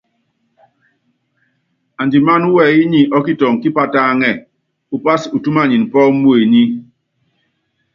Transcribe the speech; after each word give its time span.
Andimáná 2.01 2.47
wɛyí 2.55 2.81
nyi 2.91 3.01
ɔ́kitɔŋ 3.17 3.53
kípatáŋɛ́, 3.61 4.41
upási 4.95 5.27
utúmanin 5.35 5.83
pɔ́ 5.91 6.03
muenyí. 6.21 6.63